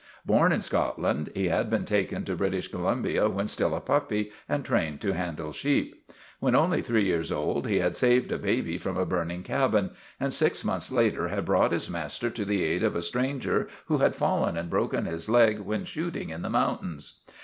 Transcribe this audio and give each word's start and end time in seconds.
Born 0.25 0.51
in 0.51 0.61
Scotland, 0.63 1.29
he 1.35 1.49
had 1.49 1.69
been 1.69 1.85
taken 1.85 2.25
to 2.25 2.35
British 2.35 2.67
Columbia 2.69 3.29
when 3.29 3.47
still 3.47 3.75
a 3.75 3.79
puppy 3.79 4.31
and 4.49 4.65
trained 4.65 4.99
to 5.01 5.13
handle 5.13 5.51
sheep. 5.51 6.11
When 6.39 6.55
only 6.55 6.81
three 6.81 7.05
years 7.05 7.31
old 7.31 7.67
he 7.67 7.77
had 7.81 7.95
saved 7.95 8.31
a 8.31 8.39
baby 8.39 8.79
from 8.79 8.97
a 8.97 9.05
burning 9.05 9.43
cabin, 9.43 9.91
and 10.19 10.33
six 10.33 10.63
months 10.65 10.91
later 10.91 11.27
had 11.27 11.45
brought 11.45 11.71
his 11.71 11.87
master 11.87 12.31
to 12.31 12.43
the 12.43 12.63
aid 12.63 12.81
of 12.81 12.95
a 12.95 13.01
stranger 13.03 13.67
who 13.85 13.99
had 13.99 14.15
fallen 14.15 14.57
and 14.57 14.71
broken 14.71 15.05
his 15.05 15.29
leg 15.29 15.59
when 15.59 15.85
shooting 15.85 16.31
in 16.31 16.41
the 16.41 16.49
mountains. 16.49 17.19